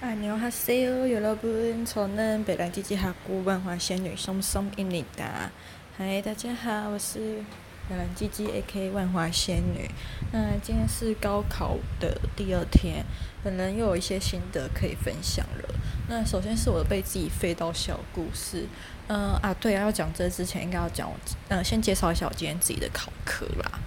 [0.00, 5.50] 안녕하세요，여러분，저는北兰基基哈古万华仙女松松伊妮达。
[5.96, 7.42] 嗨，大家好，我是
[7.88, 9.90] 北兰基基 AK 万华仙女。
[10.32, 13.04] 那今天是高考的第二天，
[13.42, 15.74] 本人又有一些心得可以分享了。
[16.08, 18.66] 那首先是我被自己废到小故事。
[19.08, 21.16] 嗯啊，对啊，要讲这之前应该要讲我，
[21.48, 23.80] 嗯，先介绍一下我今天自己的考科啦。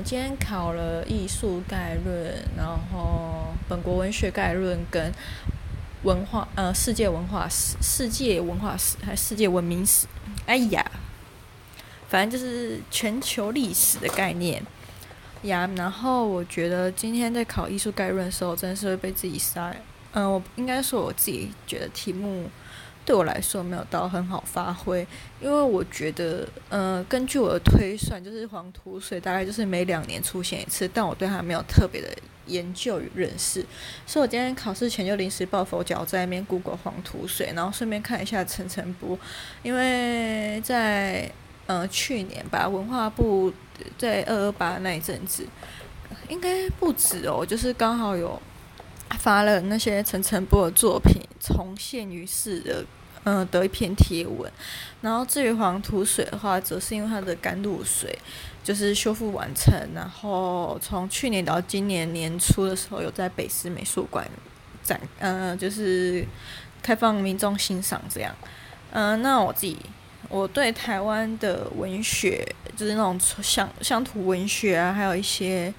[0.00, 5.12] 我今天考了艺术概论，然后本国文学概论跟
[6.04, 10.06] 文化呃世界文化史、世界文化史还世界文明史？
[10.46, 10.82] 哎呀，
[12.08, 14.64] 反正就是全球历史的概念
[15.42, 15.68] 呀。
[15.76, 19.70] 然后我觉得今天在考艺术概论的时候，真的是会被自己杀。
[20.12, 22.48] 嗯、我应该说我自己觉得题目。
[23.10, 25.04] 对我来说没有到很好发挥，
[25.40, 32.08] 因为我觉得，呃，根据我的推算，就是黄土水大概就是每两年出现一次，但我对它没有特别的
[32.46, 33.66] 研究与认识，
[34.06, 39.18] 所以我今天考试前就临时抱佛脚在那边 Google 黄土水，然后顺便看一下陈晨波，
[39.64, 41.28] 因为在
[41.66, 43.52] 呃去年吧，文化部
[43.98, 45.44] 在二二八那一阵子，
[46.28, 48.40] 应该不止哦，就是刚好有
[49.18, 52.86] 发了那些陈晨波的作品重现于世的。
[53.24, 54.50] 嗯，的一篇贴文，
[55.02, 58.18] 然后至于黄土水的话，则是因为它的甘露水
[58.64, 64.26] 就是修复完成，然后从去年到今年年初的时候，有在北师美术馆
[64.82, 66.26] 展，嗯，就是
[66.82, 68.34] 开放民众欣赏这样。
[68.92, 69.76] 嗯，那我自己，
[70.28, 75.72] 我对台湾的文学，就是那种乡乡土文学啊，还有一些。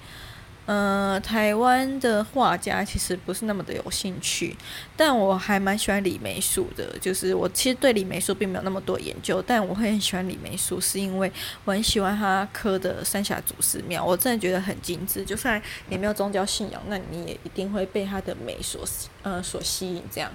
[0.66, 4.56] 嗯、台湾的画家其实不是那么的有兴趣，
[4.96, 6.96] 但我还蛮喜欢李梅树的。
[7.00, 11.30] 就是我其实对李梅树并没有那么多研究，但我会很喜欢李梅树，是因为
[11.64, 15.24] 我很喜欢他刻的三峡祖师庙，我真的觉得很精致。
[15.24, 18.84] 就算你没有宗教信仰，那你也一定会被他的美所
[19.22, 20.02] 呃所吸引。
[20.10, 20.30] 这样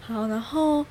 [0.00, 0.86] 好，然后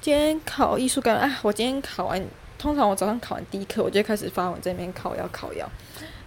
[0.00, 2.22] 今天考艺术概论，啊，我今天考完，
[2.58, 5.66] 通常我早上考完第一课，我就开始发文这边考要考要。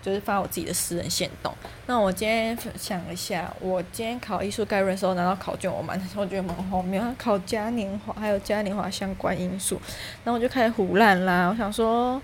[0.01, 1.53] 就是发我自己的私人限动。
[1.85, 7.03] 那我今天想了一下，我今天考艺术概论的时候拿到考卷，我蛮，我觉得蛮荒谬。
[7.17, 9.81] 考嘉年华，还有嘉年华相关因素，
[10.23, 11.49] 然后我就开始胡乱啦。
[11.49, 12.21] 我想说，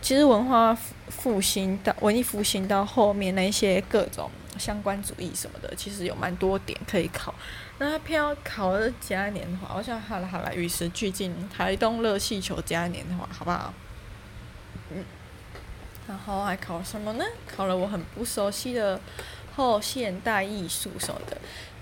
[0.00, 0.76] 其实文化
[1.08, 7.34] 复兴到文艺复兴到后面那些各种相关主义什么的，其实有蛮多点可以考。
[7.78, 13.74] 那他偏要考的嘉年华，我想好了好了，与时俱进，台东热气球嘉年华，好不好？
[14.92, 15.04] 嗯。
[16.08, 17.24] 然后还考什么呢？
[17.46, 18.98] 考了我很不熟悉的
[19.54, 21.36] 后现代艺术什么的。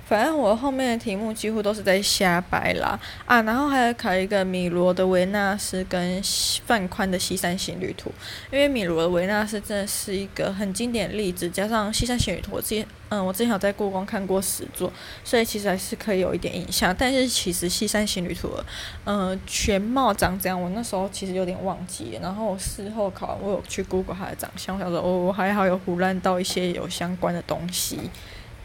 [0.07, 3.43] 反正我后面的题目几乎都是在瞎掰啦啊！
[3.43, 6.23] 然后还要考一个米罗的维纳斯跟
[6.65, 8.09] 范宽的《西山行旅图》，
[8.53, 14.93] 因为米罗的维纳斯真的是一个很经典例子，加上《西山行旅图》，我自己嗯，我之前有在故宫看过实作，
[15.25, 16.95] 所以其实还是可以有一点印象。
[16.97, 18.49] 但是其实《西山行旅图》
[19.05, 22.19] 嗯，全貌长这样，我那时候其实有点忘记。
[22.23, 27.99] 然后我事后考完，我有去 Google 它的长相，我想说哦，还好有胡乱到一些有相关的东西。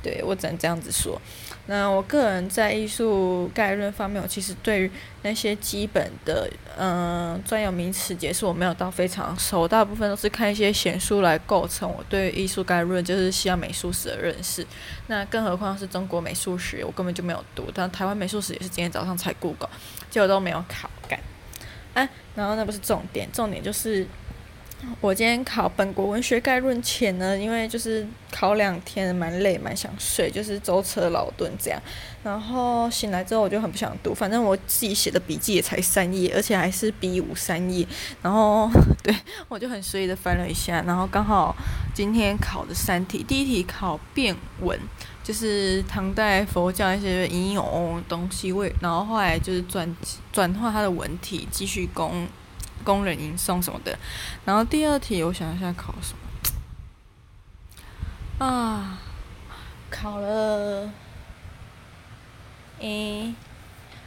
[0.04, 1.22] 对，我只能这样子说。
[1.68, 4.92] 那我个人在艺术概论方面，我其实对于
[5.22, 9.68] 那些基本的嗯专有名词解释，我没有到非常熟。
[9.68, 14.66] 大部分都是看一些闲书来构成我对艺术概论，就是西洋美术史的认识。
[15.08, 17.70] 那更何况是中国美术史，我根本就没有读。
[17.74, 19.70] 但台湾美术史也是今天早上才 Google，
[20.10, 21.20] 结果都没有考干。
[21.94, 24.08] 哎、然后那不是重点，重点就是。
[25.00, 31.81] 我今天考本国文学概论前呢，因为就是考两天，蛮累，蛮想睡，就是舟车劳顿这样。
[32.24, 37.86] 然后醒来之后，我就很不想读，反正我自己写的笔记也才三页，而且还是 B 五三页。
[38.22, 38.70] 然后
[39.03, 39.16] 对，
[39.47, 41.56] 我就很随意的翻了一下，然后刚好
[41.94, 44.80] 今天考的三题，第一题考变文，
[45.24, 49.96] 就是唐代佛教一些引用东西为，然后后来就是转
[50.31, 52.28] 转化它的文体，继续攻。
[52.81, 53.97] 工人吟诵什么的，
[54.46, 56.19] 然后第二题我想一下考什么
[58.46, 59.00] 啊？
[59.90, 60.90] 考了，
[62.79, 63.34] 诶、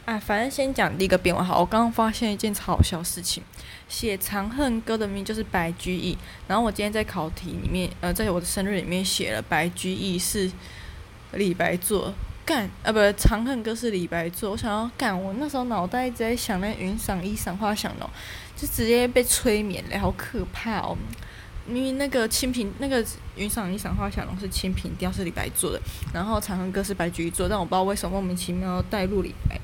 [0.05, 1.59] 欸，啊，反正先讲第一个变文好。
[1.59, 3.43] 我刚刚发现一件超好笑的事情，
[3.87, 6.17] 写《长恨歌》的名就是白居易，
[6.47, 10.51] 然后我今天在考题里面，呃，在我的生日里面写了白居易是
[11.33, 12.13] 李白作。
[12.45, 14.51] 干啊，不，《长恨歌》是李白作。
[14.51, 18.07] 我想要干，我那时候脑袋一直在想那云裳衣裳花想容，
[18.55, 20.95] 就直接被催眠了，好可怕哦！
[21.65, 23.03] 明明那个清平那个
[23.35, 25.81] 云裳衣裳花想容是清平调是李白作的，
[26.13, 29.59] 然后《长恨歌》是白居易作，但我不知道为什么莫名其妙带入李白。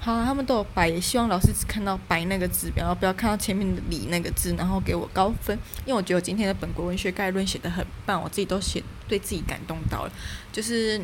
[0.00, 5.56] 好，他们都有白，也希望老师只看到白那个字，不要不要看到前面的李那个字，然后给我高分，
[5.86, 10.12] 因为我觉得我今天的本国文学概论写得很棒，我自己都写对自己感动到了，
[10.50, 11.00] 就是。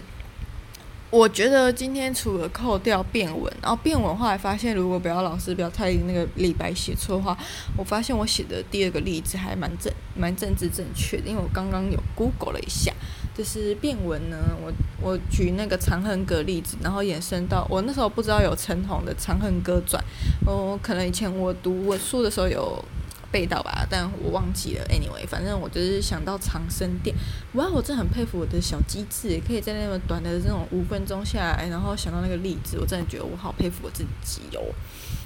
[1.11, 7.37] 我觉得今天除了扣掉变文，然后变文后来发现，如果不要老师不要太那个李白写错的话，
[7.79, 12.93] 我发现我写的第二个例子还蛮正蛮政治正确的，因为我刚刚有 Google 了一下，
[13.35, 14.71] 就是变文呢，我
[15.01, 20.05] 我举那个《长恨歌》例子，然后延伸到我那时候不知道有陈洪的《长恨歌传》，
[20.51, 22.85] 我可能以前我读文书的时候有。
[23.31, 24.85] 背到吧，但我忘记了。
[24.87, 27.15] Anyway，反正我就是想到长生殿。
[27.55, 34.63] 哇，我真的很佩服我的小机智，可以在那么短的这种五分钟下来，然后想到那个例子，我真的觉得我好佩服我自己哦。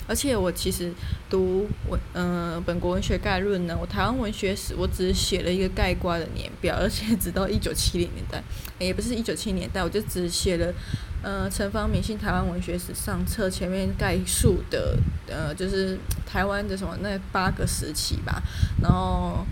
[0.08, 0.92] 而且我其实
[1.30, 8.42] 读文，嗯、本国文学概论呢，我台湾文学史，我只是写了一个概括的年表，而且直到一九七零年代，
[8.80, 10.74] 也不是一九七零年代，我就只写了。
[11.22, 14.98] 呃，陈方明信台湾文学史上册前面概述的，
[15.28, 15.96] 呃，就是
[16.26, 18.42] 台湾的什么那八个时期吧，
[18.82, 19.46] 然后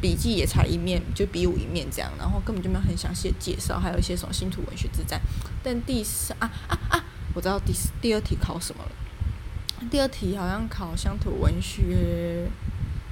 [0.00, 5.20] 笔记也才一面，就比武一面这样，然后根本就没有很详细的介绍，还有一些什么新土文学之战。
[5.64, 7.04] 但第三啊啊啊，
[7.34, 8.90] 我知道第四第二题考什么了，
[9.90, 12.48] 第二题好像考乡土文学，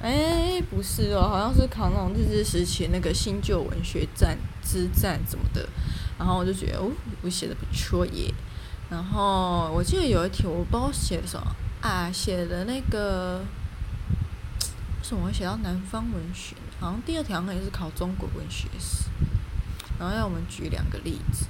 [0.00, 5.68] 哎，不是哦，好像是考那种日治时期那个新旧文学战之战什么的。
[6.18, 6.90] 然后我就觉得哦，
[7.22, 8.32] 我写的不错耶。
[8.90, 11.46] 然后我记得有一题我不知道写的什么
[11.80, 13.38] 啊，写的那个，
[14.60, 16.54] 为什么会写到南方文学？
[16.78, 19.04] 好像第二条好像也是考中国文学史。
[19.98, 21.46] 然后要我们举两个例子，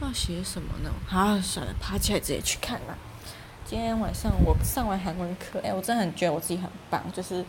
[0.00, 0.90] 要写什么呢？
[1.10, 2.96] 啊，算了，爬起来直接去看啦。
[3.64, 7.44] 今天晚上我上完韩文课，哎，我真的很觉得我自己很棒，就是。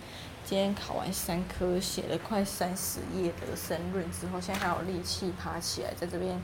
[0.46, 6.40] 今天考完三科，写了快三十页的申论之后，现在还有力气爬起来，在这边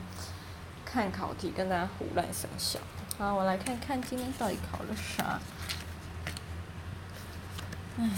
[0.84, 2.80] 看考题，跟大家胡乱生效。
[3.18, 5.38] 好，我来看看今天到底考了啥。
[8.00, 8.08] 唉，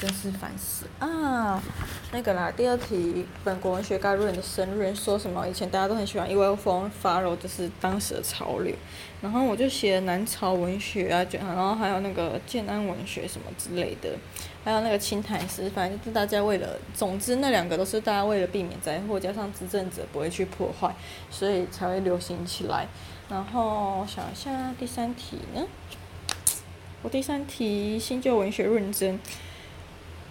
[0.00, 1.62] 真是烦死啊！
[2.10, 5.46] 那个啦，第二题，本国文学概论的申论说什么？
[5.48, 8.74] 以前大家都很喜欢一窝蜂 follow，就是当时的潮流。
[9.22, 14.10] 然后我就写了南朝文学啊，然后还有那个建安文学什么之类的。
[14.64, 20.92] 还有那个清谈诗，反正就是大家为了，总之那两个都是大家为了避免灾祸，加上执政者不会去破坏，
[21.30, 22.88] 所以才会流行起来。
[23.28, 25.62] 然后想一下第三题呢，
[27.02, 29.18] 我第三题新旧文学论争，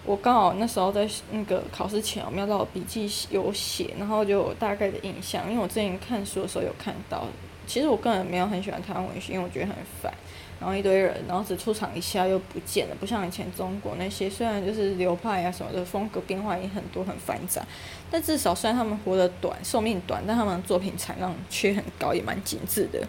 [0.04, 7.26] 我刚好那时候在那个考试前，我瞄到笔记有写，然后就有大概的印象，因为我之前看书的时候有看到。
[7.66, 10.12] 其实我个人没有很喜欢台湾文学，因为我觉得很烦。
[10.58, 17.62] 然后一堆人，然后只出场一下又不见了，不像以前中国那些，虽然就是流派啊什么的风格变化也很多很繁杂，
[18.10, 23.06] 但至少虽然他们活得短，寿命短，但他们的作品产量却很高，也蛮精致的。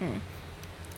[0.00, 0.20] 嗯，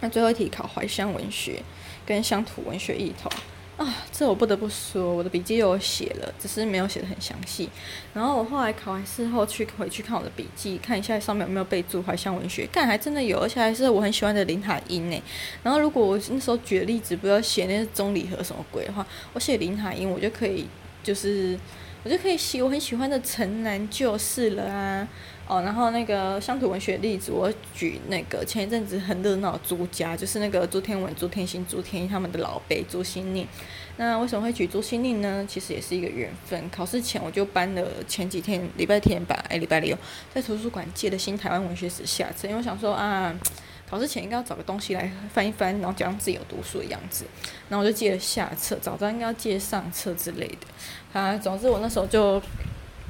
[0.01, 1.63] 那最后一题考怀乡文学
[2.07, 3.31] 跟乡土文学异同。
[3.79, 7.69] 啊，这我不得不说，我的笔记有写了，只是没有写的很详细。
[8.13, 15.21] 然后我后来考完试后去回去看我的笔记，看一下上面有没有备注怀乡文学，但还真的有，而且还是我很喜欢的林海音呢。
[15.63, 20.67] 然后如果我那时候举例子不要写那是钟理和什么鬼的话，我写林海音，我就可以
[21.03, 21.59] 就是
[22.05, 25.09] 我就可以写我很喜欢的城南旧事了啊。
[25.49, 33.45] 哦，然后那个乡土文学例子，我举那个前一阵子很热闹的朱家，就是那个朱天文、朱天心、朱天一他们的老辈朱西甯。
[33.99, 35.45] 那为什么会举朱西甯呢？
[35.47, 36.71] 其实也是一个缘分。
[36.71, 39.95] 考试前我就搬了前几天礼拜天吧，哎礼拜六
[40.33, 43.35] 在图书馆借的新台湾文学史下册，因为我想说啊，
[43.91, 47.27] 考试前应该要找个东西来翻一翻，然后假装自己有读书的样子。
[47.69, 51.21] 然后我就借了下册，早知道应该要借上册之类的。
[51.21, 52.41] 啊，总之我那时候就。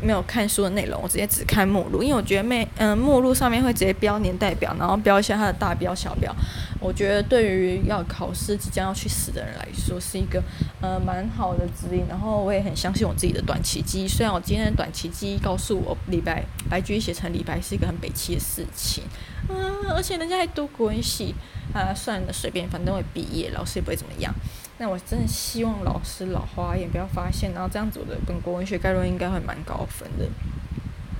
[0.03, 6.35] 没有看书的内容，我直接只看目录，因为我觉得没嗯目录上面会直接标年代表，然后标一下它的大标小标，
[6.81, 10.43] 我觉得对于要考试即将要去死的人来说是一个
[10.81, 12.05] 呃蛮好的指引。
[12.09, 19.05] 然后我也很相信我自己的短期记忆，虽然我今天的短期记忆告诉我李白白居易写成李白是一个很北七的事情，
[19.49, 21.35] 嗯，而且人家还读国文系，
[21.73, 24.35] 啊算了随便，反正我毕业，老师也不会怎么样。
[24.79, 30.27] 那我真的希望老师老花眼不要发现，然后这样子我的本国文学概论应该会蛮高分的，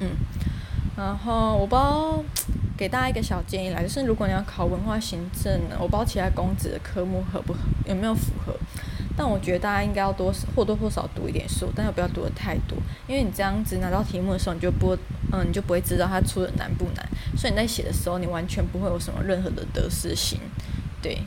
[0.01, 0.09] 嗯，
[0.97, 2.25] 然后我不知道
[2.77, 8.55] 给大家一个小建议来，就是如果你要考文化行政呢，我不知道其他公职的科目合不合，有没有符合，
[9.17, 14.97] 但我觉得大家应该要多或多或少读一点书，但又不要读得太多，因为你这样子拿到题目的时候，你就不
[15.31, 20.41] 嗯你就不会知道它出的难不难，所以你在写的时候，你完全不会有什么任何的得失心，
[21.01, 21.23] 对，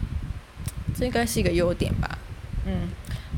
[0.96, 2.18] 这应该是一个优点吧。
[2.66, 2.88] 嗯，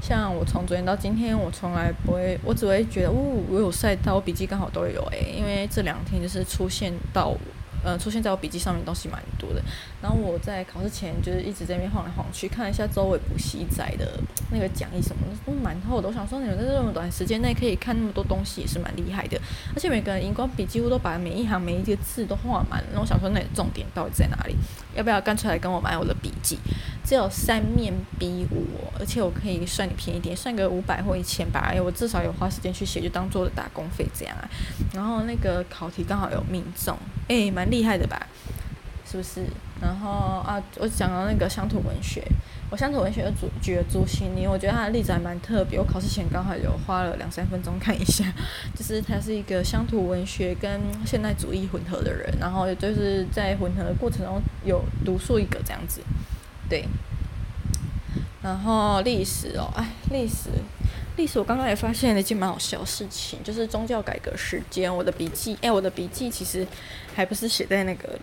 [0.02, 3.14] 像我从昨天到今天，我从来不会，我只会觉得，哦，
[3.50, 7.36] 我有晒到，我笔记刚好都有诶，因为这两天就是出现到，
[7.88, 9.64] 呃出现在我笔记上面东西蛮多的。
[10.02, 14.20] 然后我在考试前就是一直在那边晃来晃去，看一下周围补习仔的
[14.52, 16.10] 那个讲义什么的，都蛮厚的。
[16.10, 19.40] 我想说，你们在这么短时间内可以看那么多东西，也是蛮厉害的。
[19.74, 22.84] 而且每个人荧光笔几乎都把每一行每一个字都画满。
[22.94, 24.56] 那我想说，那重点到底在哪里？
[24.94, 26.60] 要不要干脆来跟我买我的笔记？
[27.06, 28.66] 只有三面 B 五，
[29.00, 31.70] 而且我可以算你便宜点，算个五百或一千吧。
[31.72, 34.50] 哎，我至少有花时间去写，就当做的打工费这样啊。
[34.94, 36.98] 然后那个考题刚好有命中，
[37.28, 38.28] 哎，蛮厉害的吧？
[39.10, 39.46] 是不是？
[39.80, 40.10] 然后
[40.46, 42.22] 啊，我讲到那个乡土文学，
[42.70, 45.80] 我乡土文学的主举了朱西甯，我觉得他的例子还蛮特别。
[45.80, 48.26] 我考试前刚好有花了两三分钟看一下，
[48.76, 56.02] 就是他是一个乡土文学跟现代主义混合的人，然后也就是在混合的过程中有独树一格这样子，
[56.68, 56.86] 对。
[58.42, 60.50] 然后历史哦，哎，历史。
[61.18, 64.96] 历史我刚刚也发现了一件蛮好笑的事情，就是宗教改革时间。
[64.96, 66.66] 我的笔记，哎，我的笔记其实
[67.14, 68.18] 还不是写在那个。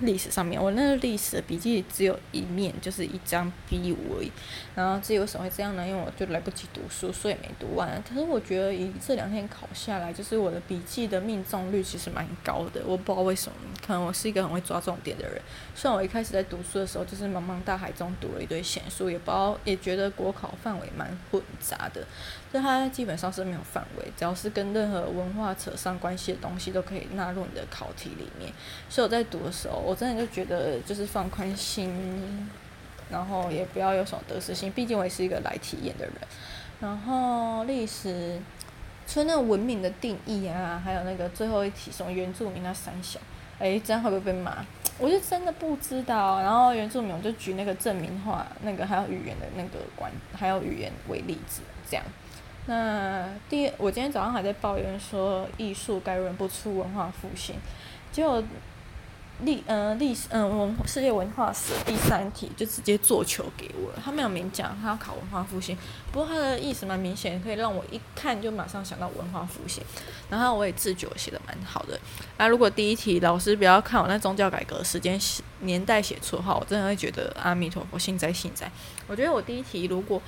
[0.00, 4.30] 历史上面，我那个历史的笔记只有一面，就是一张 B5 而已。
[4.74, 5.86] 然后至于为什么会这样呢？
[5.86, 8.02] 因为我就来不及读书，所以没读完。
[8.08, 12.80] 可是我觉得以这两天考下来，就是我的笔记的命中率其实蛮高的。
[12.86, 15.40] 我不知道为什么，可能我是一个很会抓重点的人。
[15.74, 22.06] 虽然我一开始在读书的时候，就是茫茫大海中读了一堆闲书，也不知道，也觉得国考范围蛮混杂的。
[22.52, 28.52] 就它基本上是没有范围，只要是跟任何文化扯上关系的东西，都可以纳入你的考题里面。
[28.88, 32.48] 所以我在读的时候，我真的就觉得就是放宽心，
[33.10, 36.14] 然后也不要有什么得失心，毕竟我也是一个来体验的人。
[36.78, 38.38] 然后历史，
[39.04, 43.18] 除了那个文明的定义啊，还有那个最后一题什么原住民那三小，
[43.58, 44.64] 诶，这样会不会被骂？
[44.96, 46.40] 我就真的不知道。
[46.40, 52.04] 然后原住民，我就举那个正名化，那个还有语言的那个关，还有语言为例子，这样。
[52.66, 57.56] 那第，我今天早上还在抱怨说艺术概论不出文化复兴，
[58.12, 58.40] 结果
[59.44, 65.76] 历嗯历史嗯文世界文化史第三题就直接做球给我，他没有明讲他要考文化复兴，
[66.12, 69.82] 不过他的意思蛮明显，可以让我一看就马上想到文化复兴，
[70.28, 71.98] 然后我也自觉写的蛮好的。
[72.38, 75.18] 那如果第一题老师不要看我那宗教改革时间
[75.60, 78.70] 年代写错的话，我真的会觉得阿弥陀佛幸哉幸哉。
[79.06, 80.20] 我觉得我第一题如果。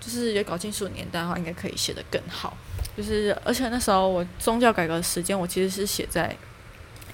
[0.00, 2.56] 就是有搞清楚年代的话，应该可以写得更好。
[2.96, 6.34] 就是而且那时候我宗教改革时间，我其实是写在，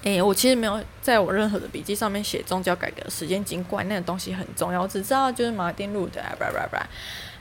[0.05, 6.87] 诶，我其实没有在我任何的笔记上面写宗教改革时间，尽管那个东西很重要，我只知道就是马丁路德啊，叭叭叭，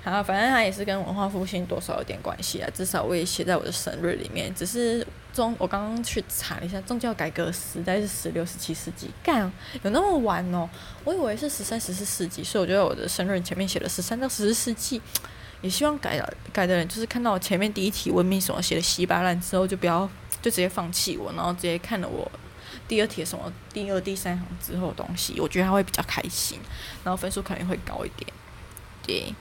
[0.02, 2.70] 然后反正它也是跟文化复兴多少有点关系啊。
[2.72, 4.50] 至少我也写在我的生日里面。
[4.54, 9.42] 只是宗，我刚刚去查了一下，宗教改革时代是十六、十七世纪，干
[9.82, 10.66] 有那么晚哦？
[11.04, 15.02] 我以为是十三、十四世纪，所以我觉得我的生日前面写了十三到十四世纪。
[15.60, 20.08] 也希望改了改的人，就是看到我前面第一题文明什么写的稀巴烂之后，就不要
[20.42, 22.30] 就直接放弃我，然后直接看了我
[22.86, 26.58] 第二题什么第二、第三行之后的东西，我觉得他会比较开心，
[27.02, 28.32] 然后分数肯定会高一点。
[29.06, 29.34] 对，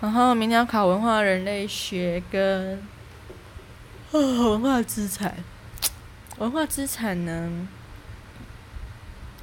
[0.00, 2.78] 然后明天要考文化人类学跟
[4.12, 5.36] 啊文化资产，
[6.38, 7.68] 文化资产呢？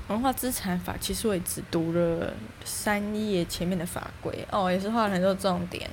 [0.08, 5.90] 文化资产法其实我也只读了三页前面的法规哦，也是画了很多重点。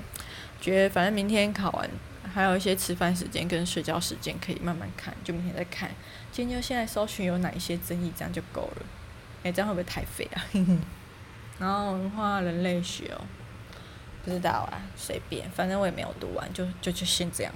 [0.60, 1.90] 觉得反正明天考完，
[2.34, 5.88] 还有一些吃饭时间跟睡觉时间可以慢慢看，就明天再看。
[6.32, 8.86] 今天就现在搜寻有哪一些争议，这样就够了。
[9.44, 10.42] 哎，这样会不会太废啊？
[11.60, 13.22] 然后文化人类学哦，
[14.24, 17.52] 不知道啊，随便，反正我也没有读完，就就就先这样。